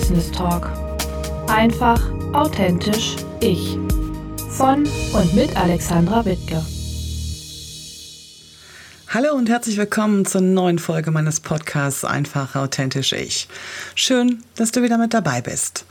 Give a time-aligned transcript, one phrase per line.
[0.00, 0.66] Business Talk.
[1.50, 2.00] Einfach,
[2.32, 3.76] authentisch, ich.
[4.48, 6.64] Von und mit Alexandra Wittke.
[9.08, 13.46] Hallo und herzlich willkommen zur neuen Folge meines Podcasts Einfach, authentisch, ich.
[13.94, 15.84] Schön, dass du wieder mit dabei bist.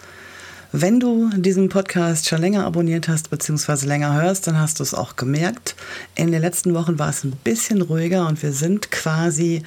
[0.71, 3.87] Wenn du diesen Podcast schon länger abonniert hast bzw.
[3.87, 5.75] länger hörst, dann hast du es auch gemerkt.
[6.13, 9.63] In den letzten Wochen war es ein bisschen ruhiger und wir sind quasi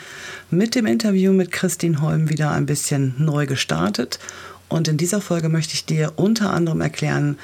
[0.53, 4.21] mit dem Interview mit Christine Holm wieder ein bisschen neu gestartet.
[4.69, 7.37] Und in dieser Folge möchte ich dir unter anderem erklären,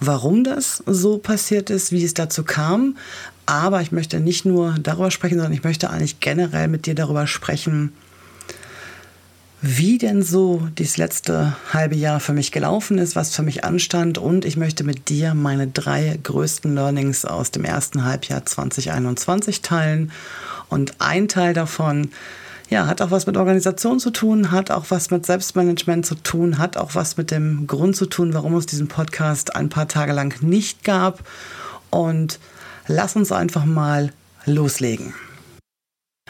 [0.00, 2.96] warum das so passiert ist, wie es dazu kam.
[3.46, 7.28] Aber ich möchte nicht nur darüber sprechen, sondern ich möchte eigentlich generell mit dir darüber
[7.28, 7.92] sprechen,
[9.68, 14.16] wie denn so das letzte halbe Jahr für mich gelaufen ist, was für mich anstand
[14.16, 20.12] und ich möchte mit dir meine drei größten Learnings aus dem ersten Halbjahr 2021 teilen
[20.68, 22.10] und ein Teil davon
[22.68, 26.58] ja, hat auch was mit Organisation zu tun, hat auch was mit Selbstmanagement zu tun,
[26.58, 30.12] hat auch was mit dem Grund zu tun, warum es diesen Podcast ein paar Tage
[30.12, 31.20] lang nicht gab.
[31.90, 32.40] Und
[32.88, 34.12] lass uns einfach mal
[34.46, 35.14] loslegen.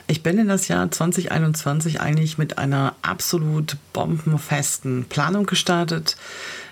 [0.09, 6.17] Ich bin in das Jahr 2021 eigentlich mit einer absolut bombenfesten Planung gestartet.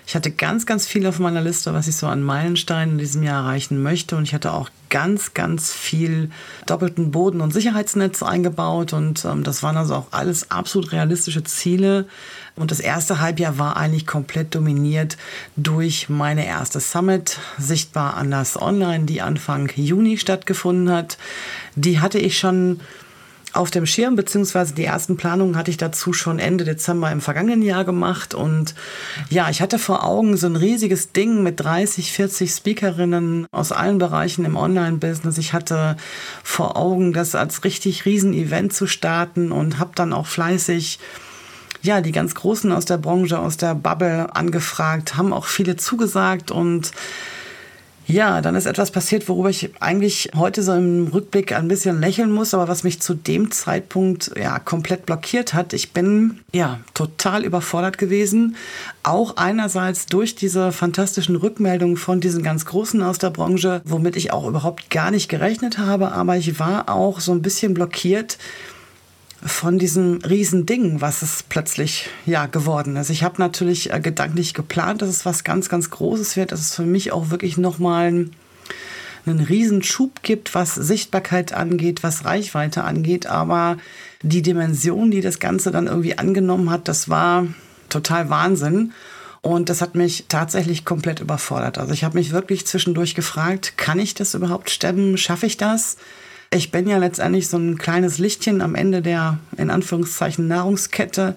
[0.07, 3.23] Ich hatte ganz, ganz viel auf meiner Liste, was ich so an Meilensteinen in diesem
[3.23, 4.15] Jahr erreichen möchte.
[4.15, 6.29] Und ich hatte auch ganz, ganz viel
[6.65, 8.93] doppelten Boden- und Sicherheitsnetz eingebaut.
[8.93, 12.05] Und ähm, das waren also auch alles absolut realistische Ziele.
[12.55, 15.17] Und das erste Halbjahr war eigentlich komplett dominiert
[15.57, 21.17] durch meine erste Summit, sichtbar anders online, die Anfang Juni stattgefunden hat.
[21.75, 22.79] Die hatte ich schon
[23.55, 27.61] auf dem Schirm, beziehungsweise die ersten Planungen hatte ich dazu schon Ende Dezember im vergangenen
[27.61, 28.33] Jahr gemacht.
[28.33, 28.75] Und
[29.29, 33.97] ja, ich hatte vor Augen so ein riesiges Ding mit 30, 40 Speakerinnen aus allen
[33.97, 35.37] Bereichen im Online-Business.
[35.37, 35.97] Ich hatte
[36.43, 40.99] vor Augen, das als richtig riesen Event zu starten und habe dann auch fleißig
[41.81, 46.49] ja, die ganz Großen aus der Branche, aus der Bubble angefragt, haben auch viele zugesagt
[46.49, 46.91] und
[48.07, 52.31] ja, dann ist etwas passiert, worüber ich eigentlich heute so im Rückblick ein bisschen lächeln
[52.31, 55.73] muss, aber was mich zu dem Zeitpunkt ja komplett blockiert hat.
[55.73, 58.55] Ich bin ja total überfordert gewesen.
[59.03, 64.31] Auch einerseits durch diese fantastischen Rückmeldungen von diesen ganz Großen aus der Branche, womit ich
[64.31, 68.37] auch überhaupt gar nicht gerechnet habe, aber ich war auch so ein bisschen blockiert
[69.43, 73.09] von diesem Riesending, was es plötzlich ja geworden ist.
[73.09, 76.75] Ich habe natürlich äh, gedanklich geplant, dass es was ganz, ganz Großes wird, dass es
[76.75, 78.31] für mich auch wirklich nochmal einen,
[79.25, 83.27] einen Riesenschub gibt, was Sichtbarkeit angeht, was Reichweite angeht.
[83.27, 83.77] Aber
[84.21, 87.45] die Dimension, die das Ganze dann irgendwie angenommen hat, das war
[87.89, 88.93] total Wahnsinn.
[89.41, 91.77] Und das hat mich tatsächlich komplett überfordert.
[91.77, 95.19] Also ich habe mich wirklich zwischendurch gefragt, kann ich das überhaupt stemmen?
[95.19, 95.97] Schaffe ich das?
[96.55, 101.35] Ich bin ja letztendlich so ein kleines Lichtchen am Ende der, in Anführungszeichen, Nahrungskette.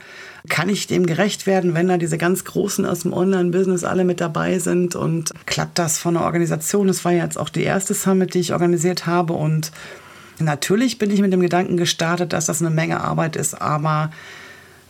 [0.48, 4.20] Kann ich dem gerecht werden, wenn da diese ganz Großen aus dem Online-Business alle mit
[4.20, 4.94] dabei sind?
[4.94, 6.86] Und klappt das von der Organisation?
[6.86, 9.32] Das war ja jetzt auch die erste Summit, die ich organisiert habe.
[9.32, 9.72] Und
[10.38, 14.12] natürlich bin ich mit dem Gedanken gestartet, dass das eine Menge Arbeit ist, aber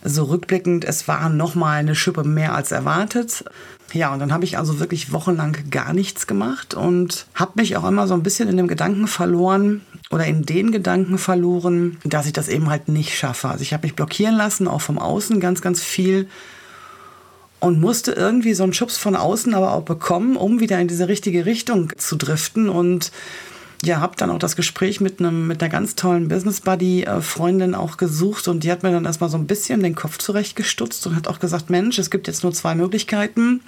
[0.03, 3.43] so rückblickend, es war noch mal eine Schippe mehr als erwartet.
[3.93, 7.87] Ja, und dann habe ich also wirklich wochenlang gar nichts gemacht und habe mich auch
[7.87, 12.33] immer so ein bisschen in dem Gedanken verloren oder in den Gedanken verloren, dass ich
[12.33, 13.49] das eben halt nicht schaffe.
[13.49, 16.27] Also ich habe mich blockieren lassen, auch vom Außen ganz, ganz viel
[17.59, 21.07] und musste irgendwie so einen Schubs von außen aber auch bekommen, um wieder in diese
[21.07, 23.11] richtige Richtung zu driften und
[23.83, 27.21] ja, habe dann auch das Gespräch mit einem mit einer ganz tollen Business Buddy äh,
[27.21, 31.07] Freundin auch gesucht und die hat mir dann erstmal so ein bisschen den Kopf zurechtgestutzt
[31.07, 33.61] und hat auch gesagt, Mensch, es gibt jetzt nur zwei Möglichkeiten.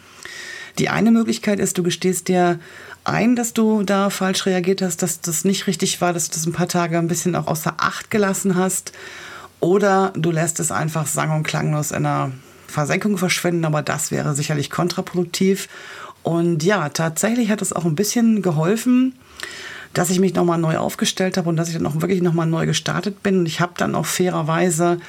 [0.80, 2.60] Die eine Möglichkeit ist, du gestehst dir
[3.04, 6.46] ein, dass du da falsch reagiert hast, dass das nicht richtig war, dass du das
[6.46, 8.92] ein paar Tage ein bisschen auch außer Acht gelassen hast.
[9.60, 12.32] Oder du lässt es einfach sang- und klanglos in einer
[12.68, 15.68] Versenkung verschwinden, aber das wäre sicherlich kontraproduktiv.
[16.24, 19.16] Und ja, tatsächlich hat es auch ein bisschen geholfen,
[19.94, 22.66] dass ich mich nochmal neu aufgestellt habe und dass ich dann auch wirklich nochmal neu
[22.66, 23.40] gestartet bin.
[23.40, 25.00] Und ich habe dann auch fairerweise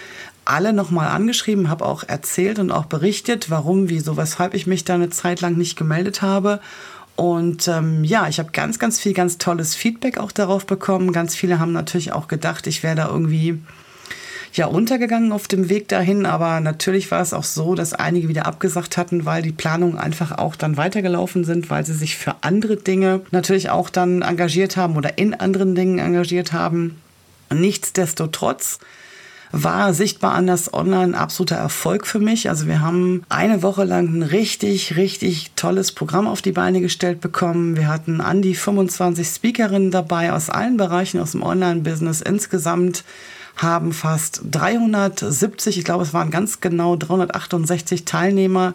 [0.45, 4.95] alle nochmal angeschrieben, habe auch erzählt und auch berichtet, warum, wieso, weshalb ich mich da
[4.95, 6.61] eine Zeit lang nicht gemeldet habe.
[7.15, 11.13] Und ähm, ja, ich habe ganz, ganz viel, ganz tolles Feedback auch darauf bekommen.
[11.13, 13.61] Ganz viele haben natürlich auch gedacht, ich wäre da irgendwie
[14.53, 18.47] ja untergegangen auf dem Weg dahin, aber natürlich war es auch so, dass einige wieder
[18.47, 22.77] abgesagt hatten, weil die Planungen einfach auch dann weitergelaufen sind, weil sie sich für andere
[22.77, 27.01] Dinge natürlich auch dann engagiert haben oder in anderen Dingen engagiert haben.
[27.51, 28.79] Nichtsdestotrotz
[29.53, 32.49] war sichtbar anders online absoluter Erfolg für mich.
[32.49, 37.21] Also wir haben eine Woche lang ein richtig, richtig tolles Programm auf die Beine gestellt
[37.21, 37.77] bekommen.
[37.77, 42.23] Wir hatten an die 25 Speakerinnen dabei aus allen Bereichen aus dem Online-Business.
[42.23, 43.05] Insgesamt
[43.57, 48.75] haben fast 370, ich glaube es waren ganz genau 368 Teilnehmer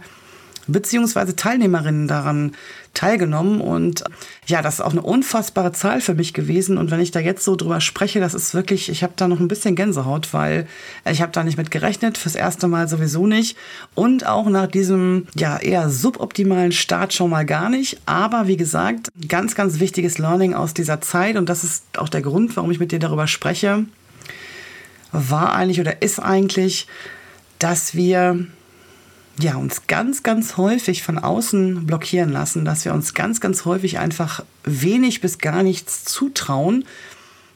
[0.67, 2.51] beziehungsweise Teilnehmerinnen daran
[2.93, 3.61] teilgenommen.
[3.61, 4.03] Und
[4.45, 6.77] ja, das ist auch eine unfassbare Zahl für mich gewesen.
[6.77, 9.39] Und wenn ich da jetzt so drüber spreche, das ist wirklich, ich habe da noch
[9.39, 10.67] ein bisschen Gänsehaut, weil
[11.09, 13.57] ich habe da nicht mit gerechnet, fürs erste Mal sowieso nicht.
[13.95, 17.99] Und auch nach diesem ja eher suboptimalen Start schon mal gar nicht.
[18.05, 21.37] Aber wie gesagt, ganz, ganz wichtiges Learning aus dieser Zeit.
[21.37, 23.85] Und das ist auch der Grund, warum ich mit dir darüber spreche,
[25.11, 26.87] war eigentlich oder ist eigentlich,
[27.59, 28.47] dass wir
[29.39, 33.99] ja, uns ganz, ganz häufig von außen blockieren lassen, dass wir uns ganz, ganz häufig
[33.99, 36.85] einfach wenig bis gar nichts zutrauen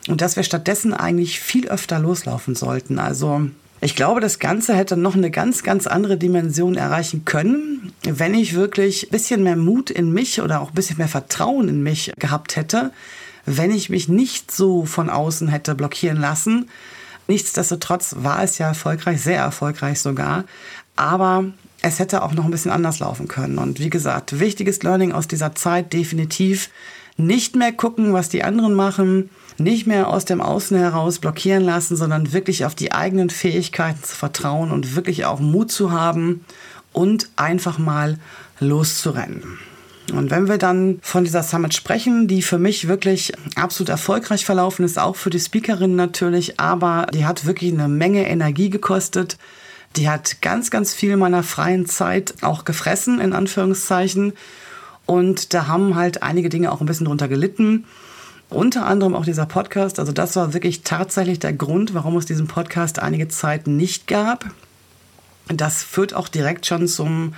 [0.07, 2.99] und dass wir stattdessen eigentlich viel öfter loslaufen sollten.
[2.99, 3.49] Also
[3.83, 8.53] ich glaube, das Ganze hätte noch eine ganz, ganz andere Dimension erreichen können, wenn ich
[8.53, 12.11] wirklich ein bisschen mehr Mut in mich oder auch ein bisschen mehr Vertrauen in mich
[12.19, 12.91] gehabt hätte,
[13.47, 16.69] wenn ich mich nicht so von außen hätte blockieren lassen.
[17.31, 20.43] Nichtsdestotrotz war es ja erfolgreich, sehr erfolgreich sogar.
[20.97, 21.45] Aber
[21.81, 23.57] es hätte auch noch ein bisschen anders laufen können.
[23.57, 26.69] Und wie gesagt, wichtiges Learning aus dieser Zeit definitiv
[27.15, 31.95] nicht mehr gucken, was die anderen machen, nicht mehr aus dem Außen heraus blockieren lassen,
[31.95, 36.43] sondern wirklich auf die eigenen Fähigkeiten zu vertrauen und wirklich auch Mut zu haben
[36.91, 38.19] und einfach mal
[38.59, 39.57] loszurennen.
[40.13, 44.83] Und wenn wir dann von dieser Summit sprechen, die für mich wirklich absolut erfolgreich verlaufen
[44.83, 49.37] ist, auch für die Speakerin natürlich, aber die hat wirklich eine Menge Energie gekostet.
[49.95, 54.33] Die hat ganz, ganz viel meiner freien Zeit auch gefressen, in Anführungszeichen.
[55.05, 57.85] Und da haben halt einige Dinge auch ein bisschen drunter gelitten.
[58.49, 59.99] Unter anderem auch dieser Podcast.
[59.99, 64.45] Also das war wirklich tatsächlich der Grund, warum es diesen Podcast einige Zeit nicht gab.
[65.47, 67.33] Das führt auch direkt schon zum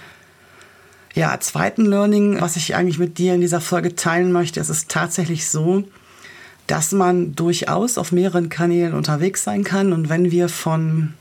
[1.13, 4.59] ja, zweiten Learning, was ich eigentlich mit dir in dieser Folge teilen möchte.
[4.59, 5.83] Es ist tatsächlich so,
[6.67, 9.93] dass man durchaus auf mehreren Kanälen unterwegs sein kann.
[9.93, 11.13] Und wenn wir von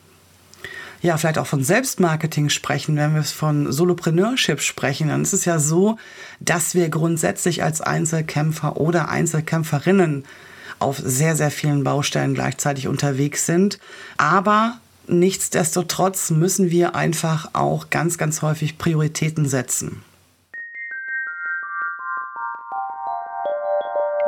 [1.02, 5.58] ja, vielleicht auch von Selbstmarketing sprechen, wenn wir von Solopreneurship sprechen, dann ist es ja
[5.58, 5.98] so,
[6.38, 10.24] dass wir grundsätzlich als Einzelkämpfer oder Einzelkämpferinnen
[10.78, 13.80] auf sehr, sehr vielen Baustellen gleichzeitig unterwegs sind.
[14.16, 20.04] Aber nichtsdestotrotz müssen wir einfach auch ganz, ganz häufig Prioritäten setzen.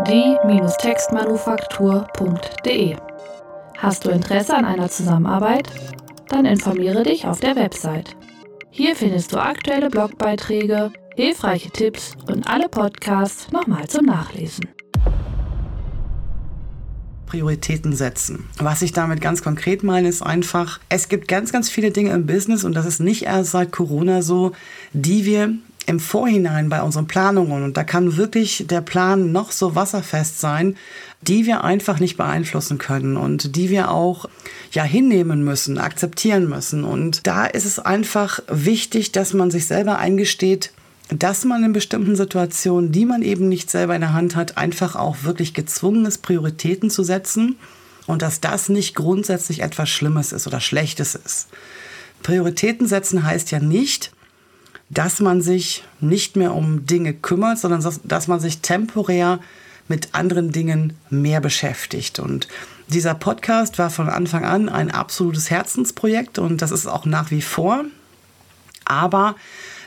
[0.07, 2.97] die-textmanufaktur.de
[3.79, 5.71] Hast du Interesse an einer Zusammenarbeit?
[6.29, 8.17] dann informiere dich auf der Website.
[8.71, 14.69] Hier findest du aktuelle Blogbeiträge, hilfreiche Tipps und alle Podcasts nochmal zum Nachlesen.
[17.35, 18.45] Prioritäten setzen.
[18.59, 22.27] Was ich damit ganz konkret meine, ist einfach, es gibt ganz, ganz viele Dinge im
[22.27, 24.53] Business und das ist nicht erst seit Corona so,
[24.93, 25.53] die wir
[25.87, 30.77] im Vorhinein bei unseren Planungen, und da kann wirklich der Plan noch so wasserfest sein,
[31.23, 34.27] die wir einfach nicht beeinflussen können und die wir auch
[34.71, 36.85] ja hinnehmen müssen, akzeptieren müssen.
[36.85, 40.71] Und da ist es einfach wichtig, dass man sich selber eingesteht,
[41.19, 44.97] dass man in bestimmten Situationen, die man eben nicht selber in der Hand hat, einfach
[44.97, 47.57] auch wirklich gezwungen ist, Prioritäten zu setzen
[48.07, 51.49] und dass das nicht grundsätzlich etwas Schlimmes ist oder Schlechtes ist.
[52.23, 54.13] Prioritäten setzen heißt ja nicht,
[54.91, 59.41] dass man sich nicht mehr um Dinge kümmert, sondern dass man sich temporär
[59.89, 62.19] mit anderen Dingen mehr beschäftigt.
[62.19, 62.49] Und
[62.89, 67.43] dieser Podcast war von Anfang an ein absolutes Herzensprojekt und das ist auch nach wie
[67.43, 67.85] vor.
[68.85, 69.37] Aber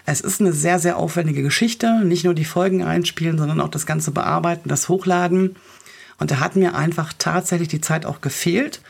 [0.10, 2.00] es ist eine sehr, sehr aufwendige Geschichte.
[2.06, 5.58] Nicht nur die Folgen einspielen, sondern auch das ganze Bearbeiten, das Hochladen.
[6.18, 8.82] Und da hat mir einfach tatsächlich die Zeit auch gefehlt.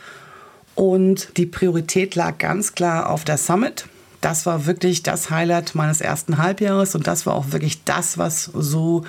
[0.75, 3.87] Und die Priorität lag ganz klar auf der Summit.
[4.21, 8.45] Das war wirklich das Highlight meines ersten Halbjahres und das war auch wirklich das, was
[8.53, 9.03] so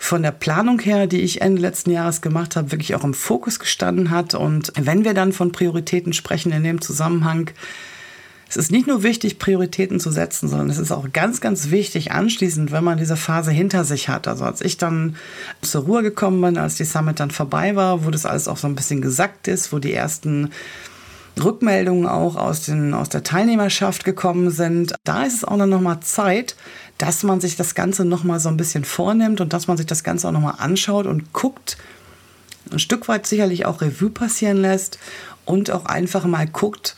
[0.00, 3.60] von der Planung her, die ich Ende letzten Jahres gemacht habe, wirklich auch im Fokus
[3.60, 4.34] gestanden hat.
[4.34, 7.50] Und wenn wir dann von Prioritäten sprechen in dem Zusammenhang,
[8.48, 12.12] es ist nicht nur wichtig, Prioritäten zu setzen, sondern es ist auch ganz, ganz wichtig
[12.12, 14.28] anschließend, wenn man diese Phase hinter sich hat.
[14.28, 15.16] Also als ich dann
[15.62, 18.66] zur Ruhe gekommen bin, als die Summit dann vorbei war, wo das alles auch so
[18.66, 20.50] ein bisschen gesackt ist, wo die ersten
[21.42, 26.00] Rückmeldungen auch aus, den, aus der Teilnehmerschaft gekommen sind, da ist es auch dann nochmal
[26.00, 26.54] Zeit,
[26.98, 30.04] dass man sich das Ganze nochmal so ein bisschen vornimmt und dass man sich das
[30.04, 31.76] Ganze auch nochmal anschaut und guckt,
[32.72, 34.98] ein Stück weit sicherlich auch Revue passieren lässt
[35.44, 36.96] und auch einfach mal guckt,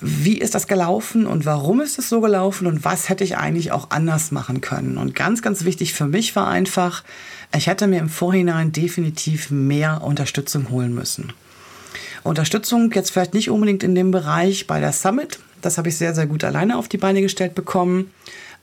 [0.00, 3.72] wie ist das gelaufen und warum ist es so gelaufen und was hätte ich eigentlich
[3.72, 4.98] auch anders machen können.
[4.98, 7.04] Und ganz, ganz wichtig für mich war einfach,
[7.56, 11.32] ich hätte mir im Vorhinein definitiv mehr Unterstützung holen müssen.
[12.24, 16.14] Unterstützung jetzt vielleicht nicht unbedingt in dem Bereich bei der Summit, das habe ich sehr,
[16.14, 18.10] sehr gut alleine auf die Beine gestellt bekommen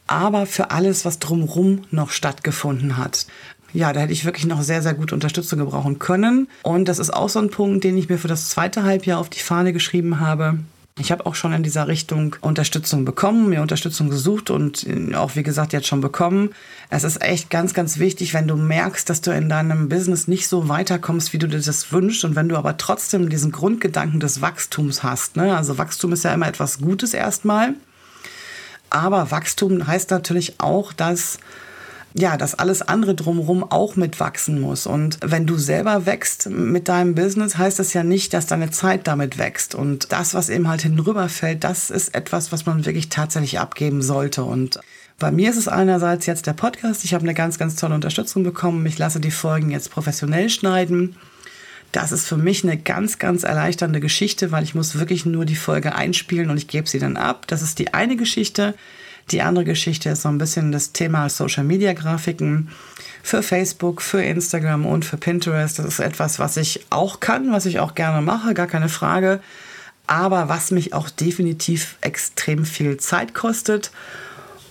[0.08, 3.25] aber für alles, was drumherum noch stattgefunden hat.
[3.74, 6.48] ja, da hätte ich wirklich noch sehr, sehr gut Unterstützung gebrauchen können.
[6.63, 9.29] Und das ist auch so ein Punkt, den ich mir für das zweite Halbjahr auf
[9.29, 10.60] die Fahne geschrieben habe.
[10.98, 15.44] Ich habe auch schon in dieser Richtung Unterstützung bekommen, mir Unterstützung gesucht und auch, wie
[15.44, 16.52] gesagt, jetzt schon bekommen.
[16.90, 20.48] Es ist echt ganz, ganz wichtig, wenn du merkst, dass du in deinem Business nicht
[20.48, 24.40] so weiterkommst, wie du dir das wünschst und wenn du aber trotzdem diesen Grundgedanken des
[24.42, 25.36] Wachstums hast.
[25.36, 25.58] Ne?
[25.58, 27.74] Also Wachstum ist ja immer etwas Gutes erstmal.
[28.90, 31.40] Aber Wachstum heißt natürlich auch, dass
[32.18, 34.88] ja, dass alles andere drumherum auch mitwachsen muss.
[34.88, 39.06] Und wenn du selber wächst mit deinem Business, heißt das ja nicht, dass deine Zeit
[39.08, 39.76] damit wächst.
[39.76, 44.46] Und das, was eben halt hinüberfällt, das ist etwas, was man wirklich tatsächlich abgeben sollte.
[44.46, 44.80] Und
[45.20, 47.04] bei mir ist es einerseits jetzt der Podcast.
[47.04, 48.86] Ich habe eine ganz, ganz tolle Unterstützung bekommen.
[48.86, 51.18] Ich lasse die Folgen jetzt professionell schneiden.
[51.92, 55.56] Das ist für mich eine ganz, ganz erleichternde Geschichte, weil ich muss wirklich nur die
[55.58, 57.46] Folge einspielen und ich gebe sie dann ab.
[57.48, 58.74] Das ist die eine Geschichte.
[59.32, 62.70] Die andere Geschichte ist so ein bisschen das Thema Social Media Grafiken
[63.24, 65.79] für Facebook, für Instagram und für Pinterest.
[65.79, 69.39] Das ist etwas, was ich auch kann, was ich auch gerne mache, gar keine Frage.
[70.05, 73.91] Aber was mich auch definitiv extrem viel Zeit kostet.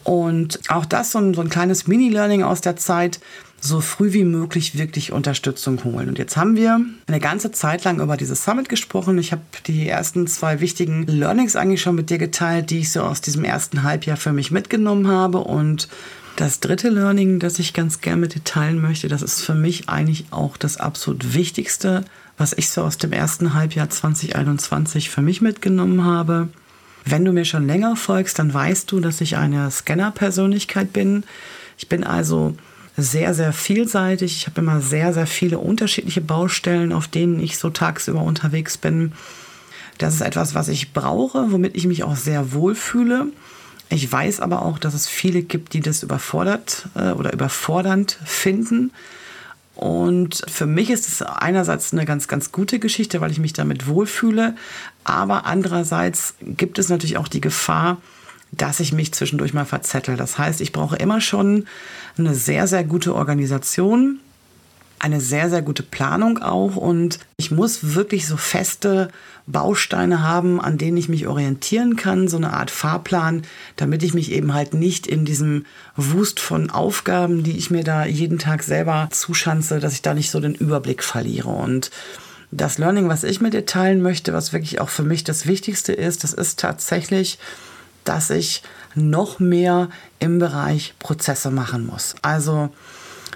[0.04, 3.18] Und auch das so ein, so ein kleines Mini-Learning aus der Zeit
[3.64, 6.08] so früh wie möglich wirklich Unterstützung holen.
[6.08, 9.16] Und jetzt haben wir eine ganze Zeit lang über dieses Summit gesprochen.
[9.16, 13.00] Ich habe die ersten zwei wichtigen Learnings eigentlich schon mit dir geteilt, die ich so
[13.00, 15.38] aus diesem ersten Halbjahr für mich mitgenommen habe.
[15.38, 15.88] Und
[16.36, 19.88] das dritte Learning, das ich ganz gerne mit dir teilen möchte, das ist für mich
[19.88, 22.04] eigentlich auch das absolut Wichtigste,
[22.36, 26.48] was ich so aus dem ersten Halbjahr 2021 für mich mitgenommen habe.
[27.06, 31.24] Wenn du mir schon länger folgst, dann weißt du, dass ich eine Scanner-Persönlichkeit bin.
[31.78, 32.56] Ich bin also
[32.96, 34.36] sehr, sehr vielseitig.
[34.36, 39.12] Ich habe immer sehr, sehr viele unterschiedliche Baustellen, auf denen ich so tagsüber unterwegs bin.
[39.98, 43.26] Das ist etwas, was ich brauche, womit ich mich auch sehr wohlfühle.
[43.90, 48.92] Ich weiß aber auch, dass es viele gibt, die das überfordert äh, oder überfordernd finden.
[49.74, 53.86] Und für mich ist es einerseits eine ganz, ganz gute Geschichte, weil ich mich damit
[53.88, 54.54] wohlfühle.
[55.02, 57.98] Aber andererseits gibt es natürlich auch die Gefahr,
[58.56, 60.16] dass ich mich zwischendurch mal verzettel.
[60.16, 61.66] Das heißt, ich brauche immer schon
[62.16, 64.20] eine sehr, sehr gute Organisation,
[64.98, 69.10] eine sehr, sehr gute Planung auch und ich muss wirklich so feste
[69.46, 73.42] Bausteine haben, an denen ich mich orientieren kann, so eine Art Fahrplan,
[73.76, 78.06] damit ich mich eben halt nicht in diesem Wust von Aufgaben, die ich mir da
[78.06, 81.90] jeden Tag selber zuschanze, dass ich da nicht so den Überblick verliere und
[82.50, 85.92] das Learning, was ich mit dir teilen möchte, was wirklich auch für mich das Wichtigste
[85.92, 87.38] ist, das ist tatsächlich
[88.04, 88.62] dass ich
[88.94, 92.14] noch mehr im Bereich Prozesse machen muss.
[92.22, 92.70] Also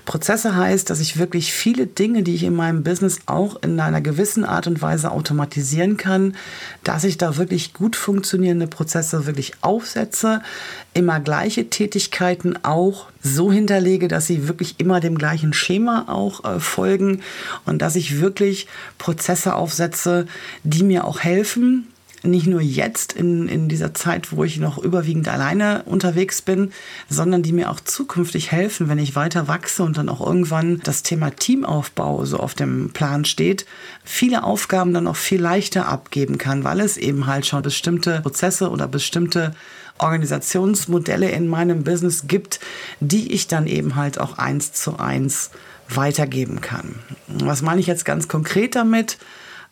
[0.09, 4.01] Prozesse heißt, dass ich wirklich viele Dinge, die ich in meinem Business auch in einer
[4.01, 6.35] gewissen Art und Weise automatisieren kann,
[6.83, 10.41] dass ich da wirklich gut funktionierende Prozesse wirklich aufsetze,
[10.95, 16.59] immer gleiche Tätigkeiten auch so hinterlege, dass sie wirklich immer dem gleichen Schema auch äh,
[16.59, 17.21] folgen
[17.67, 20.27] und dass ich wirklich Prozesse aufsetze,
[20.65, 21.87] die mir auch helfen,
[22.23, 26.73] nicht nur jetzt in, in dieser Zeit, wo ich noch überwiegend alleine unterwegs bin,
[27.09, 31.03] sondern die mir auch zukünftig helfen, wenn ich weiter wachse und dann auch irgendwann das
[31.03, 33.67] Thema Teamaufbau so auf dem Plan steht,
[34.05, 38.71] viele Aufgaben dann auch viel leichter abgeben kann, weil es eben halt schon bestimmte Prozesse
[38.71, 39.55] oder bestimmte
[39.99, 42.61] Organisationsmodelle in meinem Business gibt,
[43.01, 45.51] die ich dann eben halt auch eins zu eins
[45.89, 46.97] weitergeben kann.
[47.27, 49.19] Was meine ich jetzt ganz konkret damit?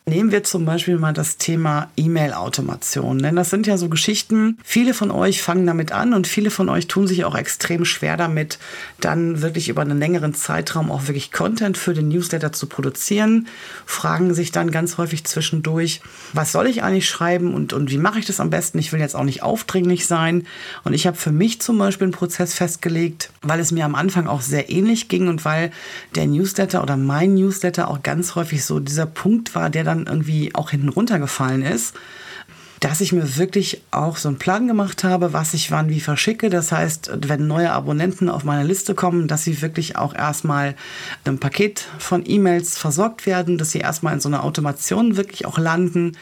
[0.09, 3.19] Nehmen wir zum Beispiel mal das Thema E-Mail-Automation.
[3.19, 6.69] Denn das sind ja so Geschichten, viele von euch fangen damit an und viele von
[6.69, 8.57] euch tun sich auch extrem schwer damit,
[9.01, 13.49] dann wirklich über einen längeren Zeitraum auch wirklich Content für den Newsletter zu produzieren,
[13.85, 15.99] fragen sich dann ganz häufig zwischendurch,
[16.31, 18.79] was soll ich eigentlich schreiben und, und wie mache ich das am besten?
[18.79, 20.47] Ich will jetzt auch nicht aufdringlich sein.
[20.85, 24.27] Und ich habe für mich zum Beispiel einen Prozess festgelegt, weil es mir am Anfang
[24.27, 25.69] auch sehr ähnlich ging und weil
[26.15, 30.13] der Newsletter oder mein Newsletter auch ganz häufig so dieser Punkt war, der dann dann
[30.13, 31.95] irgendwie auch hinten runtergefallen ist
[32.79, 36.49] dass ich mir wirklich auch so einen Plan gemacht habe, was ich wann wie verschicke.
[36.49, 40.75] Das heißt, wenn neue Abonnenten auf meine Liste kommen, dass sie wirklich auch erstmal
[41.25, 45.57] ein Paket von E-Mails versorgt werden, dass sie erstmal in so einer Automation wirklich auch
[45.57, 46.13] landen,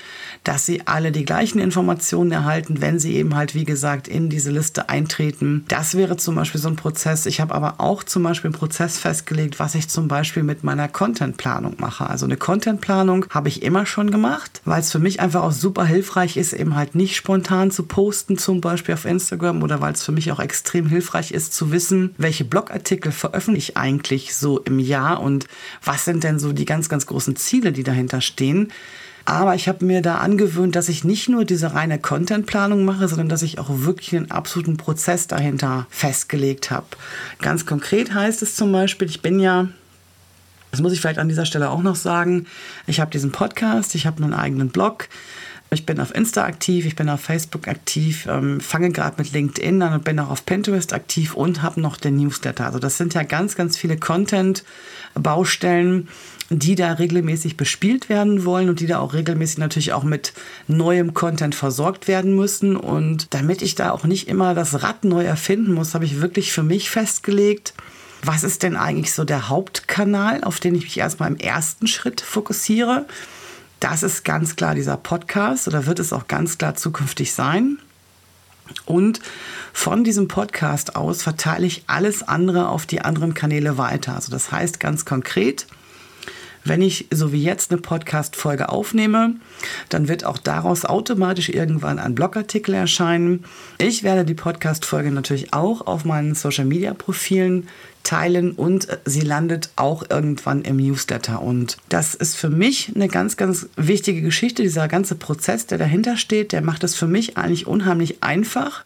[0.44, 4.52] dass sie alle die gleichen Informationen erhalten, wenn sie eben halt, wie gesagt, in diese
[4.52, 5.66] Liste eintreten.
[5.68, 7.26] Das wäre zum Beispiel so ein Prozess.
[7.26, 10.88] Ich habe aber auch zum Beispiel einen Prozess festgelegt, was ich zum Beispiel mit meiner
[10.88, 12.10] Contentplanung mache.
[12.10, 15.86] Also eine Contentplanung habe ich immer schon gemacht, weil es für mich einfach auch super
[15.86, 19.94] hilfreich ist, ist, eben halt nicht spontan zu posten, zum Beispiel auf Instagram oder weil
[19.94, 24.60] es für mich auch extrem hilfreich ist zu wissen, welche Blogartikel veröffentliche ich eigentlich so
[24.60, 25.48] im Jahr und
[25.84, 28.72] was sind denn so die ganz, ganz großen Ziele, die dahinter stehen.
[29.28, 33.28] Aber ich habe mir da angewöhnt, dass ich nicht nur diese reine Contentplanung mache, sondern
[33.28, 36.86] dass ich auch wirklich einen absoluten Prozess dahinter festgelegt habe.
[37.42, 39.70] Ganz konkret heißt es zum Beispiel, ich bin ja
[40.72, 42.48] das muss ich vielleicht an dieser Stelle auch noch sagen.
[42.86, 45.08] Ich habe diesen Podcast, ich habe einen eigenen Blog.
[45.72, 49.82] Ich bin auf Insta aktiv, ich bin auf Facebook aktiv, ähm, fange gerade mit LinkedIn
[49.82, 52.66] an und bin auch auf Pinterest aktiv und habe noch den Newsletter.
[52.66, 56.08] Also das sind ja ganz, ganz viele Content-Baustellen,
[56.50, 60.34] die da regelmäßig bespielt werden wollen und die da auch regelmäßig natürlich auch mit
[60.68, 62.78] neuem Content versorgt werden müssen.
[62.78, 66.54] Und damit ich da auch nicht immer das Rad neu erfinden muss, habe ich wirklich
[66.54, 67.74] für mich festgelegt,
[68.24, 72.22] was ist denn eigentlich so der Hauptkanal, auf den ich mich erstmal im ersten Schritt
[72.22, 73.06] fokussiere?
[73.79, 77.77] Das ist ganz klar dieser Podcast oder wird es auch ganz klar zukünftig sein.
[78.86, 79.20] Und
[79.74, 84.15] von diesem Podcast aus verteile ich alles andere auf die anderen Kanäle weiter.
[84.15, 85.67] Also das heißt ganz konkret,
[86.66, 89.36] wenn ich so wie jetzt eine Podcast-Folge aufnehme,
[89.90, 93.46] dann wird auch daraus automatisch irgendwann ein Blogartikel erscheinen.
[93.78, 97.68] Ich werde die Podcast-Folge natürlich auch auf meinen Social-Media-Profilen
[98.02, 101.42] teilen und sie landet auch irgendwann im Newsletter.
[101.42, 104.64] Und das ist für mich eine ganz, ganz wichtige Geschichte.
[104.64, 108.86] Dieser ganze Prozess, der dahinter steht, der macht es für mich eigentlich unheimlich einfach,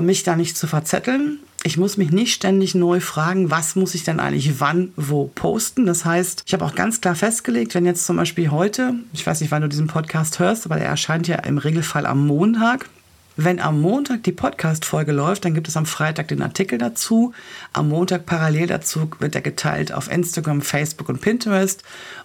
[0.00, 4.04] mich da nicht zu verzetteln ich muss mich nicht ständig neu fragen, was muss ich
[4.04, 5.86] denn eigentlich wann, wo posten.
[5.86, 9.40] Das heißt, ich habe auch ganz klar festgelegt, wenn jetzt zum Beispiel heute, ich weiß
[9.40, 12.86] nicht, wann du diesen Podcast hörst, aber der erscheint ja im Regelfall am Montag,
[13.36, 17.32] wenn am Montag die Podcast-Folge läuft, dann gibt es am Freitag den Artikel dazu.
[17.72, 21.82] Am Montag parallel dazu wird er geteilt auf Instagram, Facebook und Pinterest.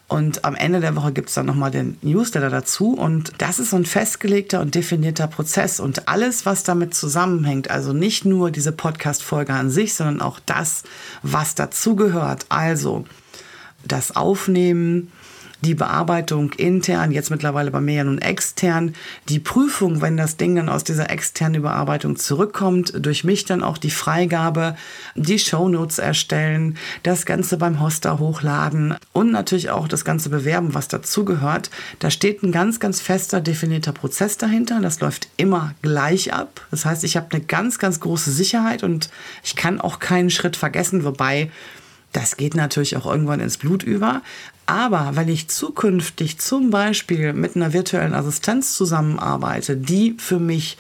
[0.07, 2.93] Und am Ende der Woche gibt es dann nochmal den Newsletter dazu.
[2.93, 5.79] Und das ist so ein festgelegter und definierter Prozess.
[5.79, 10.83] Und alles, was damit zusammenhängt, also nicht nur diese Podcast-Folge an sich, sondern auch das,
[11.23, 12.45] was dazugehört.
[12.49, 13.05] Also
[13.83, 15.11] das Aufnehmen,
[15.61, 18.95] die Bearbeitung intern, jetzt mittlerweile bei mir ja nun extern,
[19.27, 23.77] die Prüfung, wenn das Ding dann aus dieser externen Überarbeitung zurückkommt, durch mich dann auch
[23.77, 24.75] die Freigabe,
[25.15, 30.87] die Shownotes erstellen, das Ganze beim Hoster hochladen und natürlich auch das Ganze bewerben, was
[30.87, 31.69] dazugehört.
[32.00, 34.79] Da steht ein ganz, ganz fester, definierter Prozess dahinter.
[34.81, 36.61] Das läuft immer gleich ab.
[36.72, 39.09] Das heißt, ich habe eine ganz, ganz große Sicherheit und
[39.43, 41.51] ich kann auch keinen Schritt vergessen, wobei
[42.11, 44.22] das geht natürlich auch irgendwann ins Blut über.
[44.70, 50.77] Aber wenn ich zukünftig zum Beispiel mit einer virtuellen Assistenz zusammenarbeite, die für mich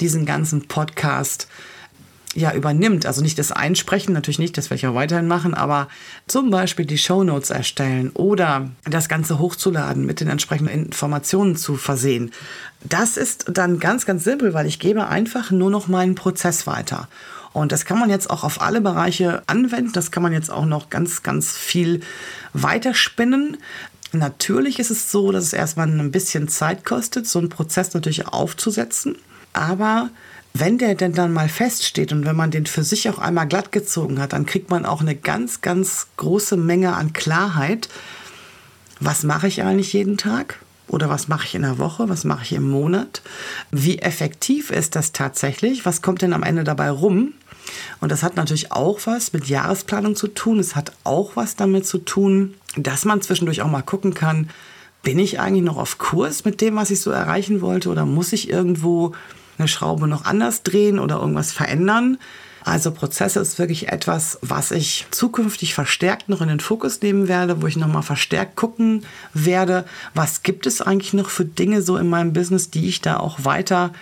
[0.00, 1.48] diesen ganzen Podcast
[2.36, 5.88] ja übernimmt, also nicht das Einsprechen, natürlich nicht, das werde ich auch weiterhin machen, aber
[6.28, 12.30] zum Beispiel die Shownotes erstellen oder das Ganze hochzuladen, mit den entsprechenden Informationen zu versehen.
[12.84, 17.08] Das ist dann ganz, ganz simpel, weil ich gebe einfach nur noch meinen Prozess weiter.
[17.58, 19.92] Und das kann man jetzt auch auf alle Bereiche anwenden.
[19.92, 22.00] Das kann man jetzt auch noch ganz, ganz viel
[22.52, 23.56] weiterspinnen.
[24.12, 28.28] Natürlich ist es so, dass es erstmal ein bisschen Zeit kostet, so einen Prozess natürlich
[28.28, 29.16] aufzusetzen.
[29.52, 30.10] Aber
[30.54, 33.70] wenn der denn dann mal feststeht und wenn man den für sich auch einmal glatt
[33.70, 37.88] gezogen hat, dann kriegt man auch eine ganz, ganz große Menge an Klarheit.
[39.00, 40.58] Was mache ich eigentlich jeden Tag?
[40.88, 42.08] Oder was mache ich in der Woche?
[42.08, 43.20] Was mache ich im Monat?
[43.70, 45.84] Wie effektiv ist das tatsächlich?
[45.84, 47.34] Was kommt denn am Ende dabei rum?
[48.00, 50.58] Und das hat natürlich auch was mit Jahresplanung zu tun.
[50.58, 54.50] Es hat auch was damit zu tun, dass man zwischendurch auch mal gucken kann,
[55.02, 58.32] bin ich eigentlich noch auf Kurs mit dem, was ich so erreichen wollte oder muss
[58.32, 59.12] ich irgendwo
[59.58, 62.18] eine Schraube noch anders drehen oder irgendwas verändern?
[62.64, 67.62] Also Prozesse ist wirklich etwas, was ich zukünftig verstärkt noch in den Fokus nehmen werde,
[67.62, 72.08] wo ich nochmal verstärkt gucken werde, was gibt es eigentlich noch für Dinge so in
[72.08, 73.92] meinem Business, die ich da auch weiter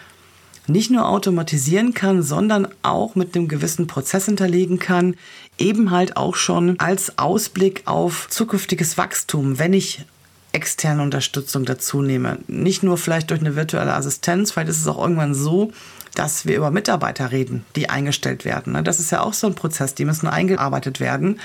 [0.67, 5.17] nicht nur automatisieren kann, sondern auch mit einem gewissen Prozess hinterlegen kann,
[5.59, 10.05] eben halt auch schon als Ausblick auf zukünftiges Wachstum, wenn ich
[10.53, 12.39] externe Unterstützung dazu nehme.
[12.47, 15.71] Nicht nur vielleicht durch eine virtuelle Assistenz, vielleicht ist es auch irgendwann so,
[16.15, 18.73] dass wir über Mitarbeiter reden, die eingestellt werden.
[18.73, 18.83] Ne?
[18.83, 21.41] Das ist ja auch so ein Prozess, die müssen eingearbeitet werden.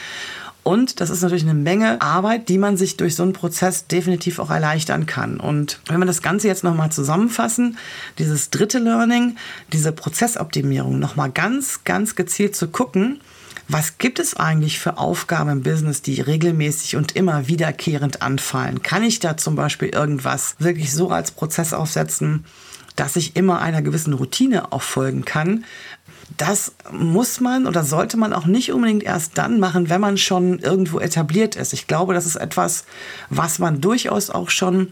[0.64, 4.38] Und das ist natürlich eine Menge Arbeit, die man sich durch so einen Prozess definitiv
[4.38, 5.40] auch erleichtern kann.
[5.40, 7.78] Und wenn wir das Ganze jetzt nochmal zusammenfassen,
[8.20, 9.38] dieses dritte Learning,
[9.74, 13.20] diese Prozessoptimierung, nochmal ganz, ganz gezielt zu gucken,
[13.68, 18.84] was gibt es eigentlich für Aufgaben im Business, die regelmäßig und immer wiederkehrend anfallen?
[18.84, 22.44] Kann ich da zum Beispiel irgendwas wirklich so als Prozess aufsetzen,
[22.96, 25.64] dass ich immer einer gewissen Routine auch folgen kann.
[26.38, 30.60] Das muss man oder sollte man auch nicht unbedingt erst dann machen, wenn man schon
[30.60, 31.74] irgendwo etabliert ist.
[31.74, 32.86] Ich glaube, das ist etwas,
[33.30, 34.92] was man durchaus auch schon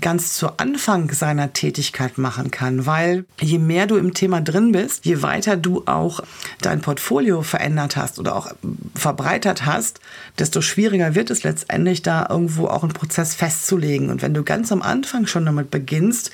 [0.00, 5.06] ganz zu Anfang seiner Tätigkeit machen kann, weil je mehr du im Thema drin bist,
[5.06, 6.20] je weiter du auch
[6.60, 8.52] dein Portfolio verändert hast oder auch
[8.94, 10.00] verbreitert hast,
[10.38, 14.10] desto schwieriger wird es letztendlich da irgendwo auch einen Prozess festzulegen.
[14.10, 16.30] Und wenn du ganz am Anfang schon damit beginnst,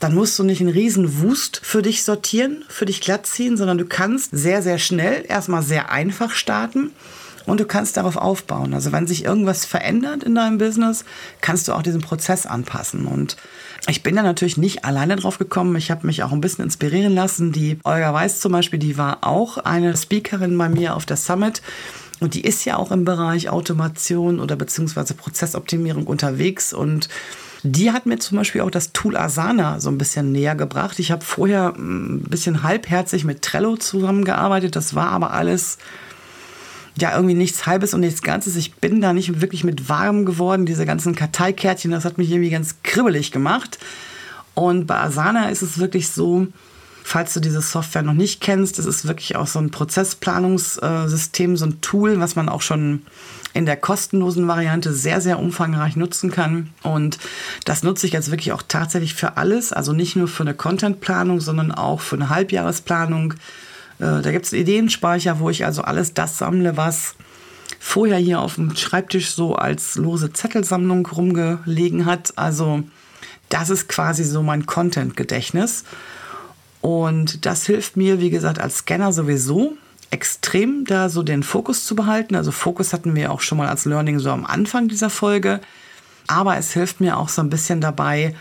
[0.00, 3.78] dann musst du nicht einen riesen Wust für dich sortieren, für dich glatt ziehen, sondern
[3.78, 6.90] du kannst sehr, sehr schnell erstmal sehr einfach starten
[7.46, 8.72] und du kannst darauf aufbauen.
[8.72, 11.04] Also wenn sich irgendwas verändert in deinem Business,
[11.42, 13.06] kannst du auch diesen Prozess anpassen.
[13.06, 13.36] Und
[13.88, 15.76] ich bin da natürlich nicht alleine drauf gekommen.
[15.76, 17.52] Ich habe mich auch ein bisschen inspirieren lassen.
[17.52, 21.60] Die Olga Weiß zum Beispiel, die war auch eine Speakerin bei mir auf der Summit.
[22.20, 27.08] Und die ist ja auch im Bereich Automation oder beziehungsweise Prozessoptimierung unterwegs und
[27.62, 30.98] die hat mir zum Beispiel auch das Tool Asana so ein bisschen näher gebracht.
[30.98, 34.76] Ich habe vorher ein bisschen halbherzig mit Trello zusammengearbeitet.
[34.76, 35.78] Das war aber alles
[36.98, 38.56] ja irgendwie nichts Halbes und nichts Ganzes.
[38.56, 40.66] Ich bin da nicht wirklich mit warm geworden.
[40.66, 43.78] Diese ganzen Karteikärtchen, das hat mich irgendwie ganz kribbelig gemacht.
[44.54, 46.48] Und bei Asana ist es wirklich so,
[47.02, 51.66] falls du diese Software noch nicht kennst, das ist wirklich auch so ein Prozessplanungssystem, so
[51.66, 53.02] ein Tool, was man auch schon
[53.52, 56.70] in der kostenlosen Variante sehr, sehr umfangreich nutzen kann.
[56.82, 57.18] Und
[57.64, 61.40] das nutze ich jetzt wirklich auch tatsächlich für alles, also nicht nur für eine Contentplanung,
[61.40, 63.34] sondern auch für eine Halbjahresplanung,
[64.00, 67.14] äh, da gibt es Ideenspeicher, wo ich also alles das sammle, was
[67.78, 72.36] vorher hier auf dem Schreibtisch so als lose Zettelsammlung rumgelegen hat.
[72.36, 72.82] Also
[73.48, 75.84] das ist quasi so mein Content-Gedächtnis.
[76.80, 79.76] Und das hilft mir, wie gesagt, als Scanner sowieso
[80.10, 82.34] extrem, da so den Fokus zu behalten.
[82.34, 85.60] Also Fokus hatten wir auch schon mal als Learning so am Anfang dieser Folge.
[86.26, 88.34] Aber es hilft mir auch so ein bisschen dabei,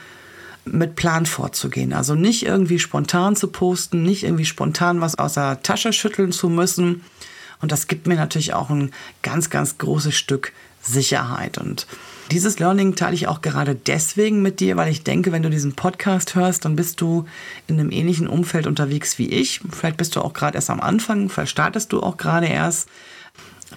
[0.66, 1.94] mit Plan vorzugehen.
[1.94, 6.50] Also nicht irgendwie spontan zu posten, nicht irgendwie spontan was aus der Tasche schütteln zu
[6.50, 7.04] müssen.
[7.62, 11.58] Und das gibt mir natürlich auch ein ganz, ganz großes Stück Sicherheit.
[11.58, 11.88] Und
[12.32, 15.74] dieses Learning teile ich auch gerade deswegen mit dir, weil ich denke, wenn du diesen
[15.74, 17.26] Podcast hörst, dann bist du
[17.68, 19.62] in einem ähnlichen Umfeld unterwegs wie ich.
[19.72, 22.90] Vielleicht bist du auch gerade erst am Anfang, vielleicht startest du auch gerade erst.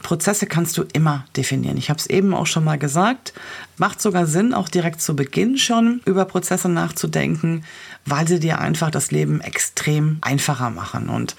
[0.03, 1.77] Prozesse kannst du immer definieren.
[1.77, 3.33] Ich habe es eben auch schon mal gesagt.
[3.77, 7.65] Macht sogar Sinn, auch direkt zu Beginn schon über Prozesse nachzudenken,
[8.07, 11.09] weil sie dir einfach das Leben extrem einfacher machen.
[11.09, 11.37] Und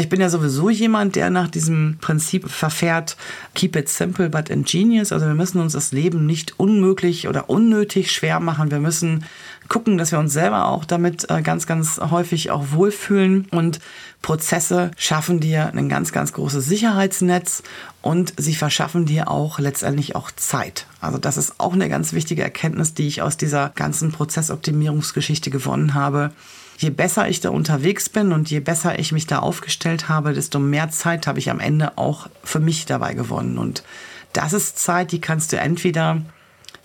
[0.00, 3.16] ich bin ja sowieso jemand, der nach diesem Prinzip verfährt,
[3.54, 5.12] keep it simple but ingenious.
[5.12, 8.70] Also wir müssen uns das Leben nicht unmöglich oder unnötig schwer machen.
[8.70, 9.24] Wir müssen
[9.68, 13.46] gucken, dass wir uns selber auch damit äh, ganz, ganz häufig auch wohlfühlen.
[13.50, 13.80] Und
[14.22, 17.62] Prozesse schaffen dir ein ganz, ganz großes Sicherheitsnetz
[18.02, 20.86] und sie verschaffen dir auch letztendlich auch Zeit.
[21.00, 25.94] Also das ist auch eine ganz wichtige Erkenntnis, die ich aus dieser ganzen Prozessoptimierungsgeschichte gewonnen
[25.94, 26.32] habe
[26.80, 30.58] je besser ich da unterwegs bin und je besser ich mich da aufgestellt habe, desto
[30.58, 33.58] mehr Zeit habe ich am Ende auch für mich dabei gewonnen.
[33.58, 33.84] Und
[34.32, 36.22] das ist Zeit, die kannst du entweder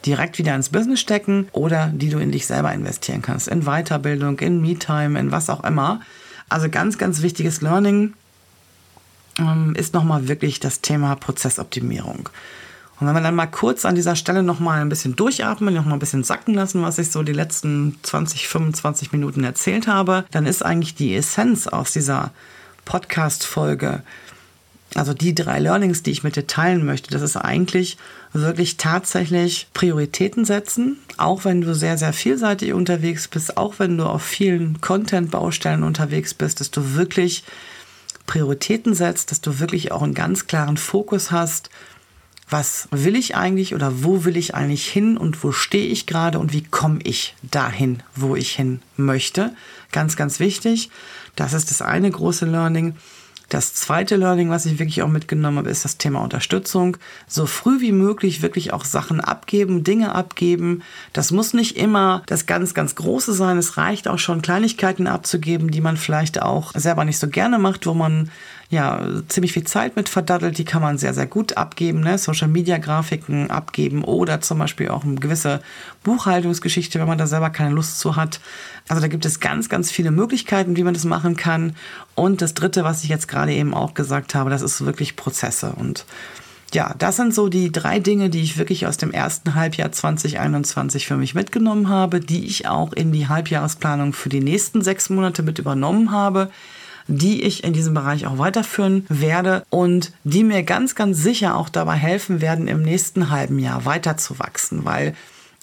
[0.05, 3.47] direkt wieder ins Business stecken oder die du in dich selber investieren kannst.
[3.47, 6.01] In Weiterbildung, in Me-Time, in was auch immer.
[6.49, 8.13] Also ganz, ganz wichtiges Learning
[9.39, 12.27] ähm, ist nochmal wirklich das Thema Prozessoptimierung.
[12.99, 15.99] Und wenn wir dann mal kurz an dieser Stelle nochmal ein bisschen durchatmen, nochmal ein
[15.99, 20.63] bisschen sacken lassen, was ich so die letzten 20, 25 Minuten erzählt habe, dann ist
[20.63, 22.31] eigentlich die Essenz aus dieser
[22.85, 24.01] Podcast-Folge,
[24.93, 27.97] also die drei Learnings, die ich mit dir teilen möchte, das ist eigentlich
[28.31, 34.05] wirklich tatsächlich Prioritäten setzen, auch wenn du sehr, sehr vielseitig unterwegs bist, auch wenn du
[34.05, 37.43] auf vielen Content-Baustellen unterwegs bist, dass du wirklich
[38.25, 41.69] Prioritäten setzt, dass du wirklich auch einen ganz klaren Fokus hast
[42.49, 46.39] was will ich eigentlich oder wo will ich eigentlich hin und wo stehe ich gerade
[46.39, 49.53] und wie komme ich dahin, wo ich hin möchte.
[49.91, 50.89] Ganz, ganz wichtig.
[51.35, 52.95] Das ist das eine große Learning.
[53.49, 56.97] Das zweite Learning, was ich wirklich auch mitgenommen habe, ist das Thema Unterstützung.
[57.27, 60.81] So früh wie möglich wirklich auch Sachen abgeben, Dinge abgeben.
[61.13, 63.57] Das muss nicht immer das ganz, ganz Große sein.
[63.57, 67.85] Es reicht auch schon, Kleinigkeiten abzugeben, die man vielleicht auch selber nicht so gerne macht,
[67.85, 68.31] wo man
[68.69, 70.57] ja ziemlich viel Zeit mit verdattelt.
[70.57, 71.99] Die kann man sehr, sehr gut abgeben.
[72.01, 72.17] Ne?
[72.17, 75.61] Social Media Grafiken abgeben oder zum Beispiel auch eine gewisse
[76.03, 78.39] Buchhaltungsgeschichte, wenn man da selber keine Lust zu hat.
[78.87, 81.75] Also da gibt es ganz, ganz viele Möglichkeiten, wie man das machen kann.
[82.15, 85.73] Und das Dritte, was ich jetzt gerade eben auch gesagt habe, das ist wirklich Prozesse.
[85.75, 86.05] Und
[86.73, 91.07] ja, das sind so die drei Dinge, die ich wirklich aus dem ersten Halbjahr 2021
[91.07, 95.43] für mich mitgenommen habe, die ich auch in die Halbjahresplanung für die nächsten sechs Monate
[95.43, 96.49] mit übernommen habe
[97.07, 101.69] die ich in diesem Bereich auch weiterführen werde und die mir ganz, ganz sicher auch
[101.69, 105.15] dabei helfen werden, im nächsten halben Jahr weiterzuwachsen, weil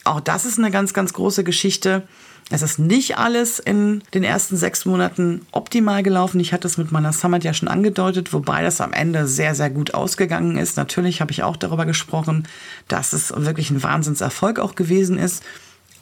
[0.05, 2.03] auch das ist eine ganz, ganz große Geschichte.
[2.51, 6.41] Es ist nicht alles in den ersten sechs Monaten optimal gelaufen.
[6.41, 9.71] Ich hatte es mit meiner Summit ja schon angedeutet, wobei das am Ende sehr, sehr
[9.71, 10.77] gut ausgegangen ist.
[10.77, 12.47] Natürlich habe ich auch darüber gesprochen,
[12.89, 15.43] dass es wirklich ein Wahnsinnserfolg auch gewesen ist.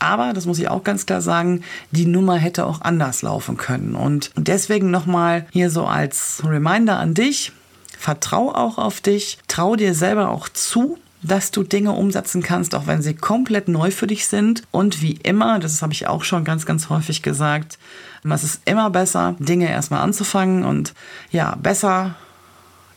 [0.01, 3.95] Aber, das muss ich auch ganz klar sagen, die Nummer hätte auch anders laufen können.
[3.95, 7.53] Und deswegen nochmal hier so als Reminder an dich,
[7.99, 12.87] vertrau auch auf dich, trau dir selber auch zu, dass du Dinge umsetzen kannst, auch
[12.87, 14.63] wenn sie komplett neu für dich sind.
[14.71, 17.79] Und wie immer, das habe ich auch schon ganz, ganz häufig gesagt,
[18.25, 20.95] es ist immer besser, Dinge erstmal anzufangen und
[21.31, 22.17] ja, besser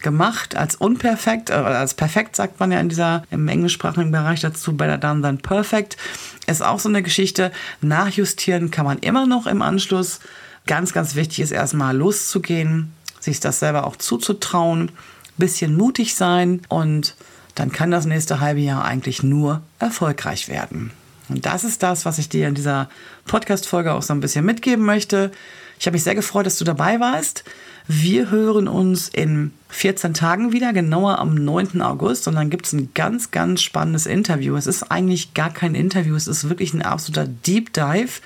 [0.04, 4.42] gemacht als unperfekt, oder äh, als perfekt sagt man ja in dieser, im englischsprachigen Bereich
[4.42, 5.98] dazu, better done than perfect,
[6.46, 7.52] ist auch so eine Geschichte.
[7.82, 10.20] Nachjustieren kann man immer noch im Anschluss.
[10.68, 14.92] Ganz, ganz wichtig ist erstmal loszugehen, sich das selber auch zuzutrauen,
[15.38, 17.16] bisschen mutig sein und
[17.56, 20.92] dann kann das nächste halbe Jahr eigentlich nur erfolgreich werden.
[21.30, 22.89] Und das ist das, was ich dir in dieser
[23.26, 25.32] Podcast-Folge auch so ein bisschen mitgeben möchte.
[25.80, 27.44] Ich habe mich sehr gefreut, dass du dabei warst.
[27.88, 31.82] Wir hören uns in 14 Tagen wieder, genauer am 9.
[31.82, 32.28] August.
[32.28, 34.56] Und dann gibt es ein ganz, ganz spannendes Interview.
[34.56, 38.22] Es ist eigentlich gar kein Interview, es ist wirklich ein absoluter Deep Dive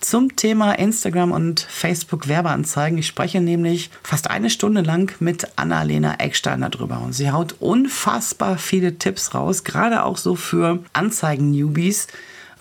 [0.00, 2.98] zum Thema Instagram und Facebook Werbeanzeigen.
[2.98, 8.58] Ich spreche nämlich fast eine Stunde lang mit Annalena Eckstein darüber und sie haut unfassbar
[8.58, 12.08] viele Tipps raus, gerade auch so für Anzeigen-Newbies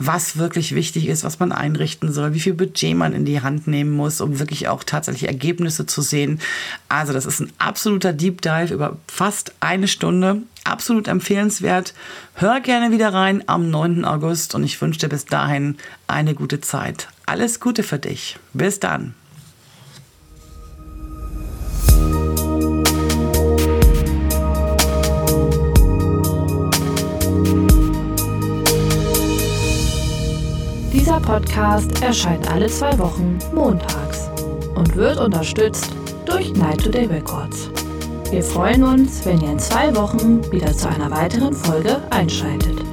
[0.05, 3.67] was wirklich wichtig ist, was man einrichten soll, wie viel Budget man in die Hand
[3.67, 6.39] nehmen muss, um wirklich auch tatsächlich Ergebnisse zu sehen.
[6.89, 10.41] Also das ist ein absoluter Deep Dive über fast eine Stunde.
[10.63, 11.93] Absolut empfehlenswert.
[12.33, 14.03] Hör gerne wieder rein am 9.
[14.05, 17.07] August und ich wünsche dir bis dahin eine gute Zeit.
[17.25, 18.37] Alles Gute für dich.
[18.53, 19.13] Bis dann.
[31.21, 34.29] Podcast erscheint alle zwei Wochen montags
[34.75, 35.91] und wird unterstützt
[36.25, 37.69] durch Night Today Records.
[38.29, 42.90] Wir freuen uns, wenn ihr in zwei Wochen wieder zu einer weiteren Folge einschaltet.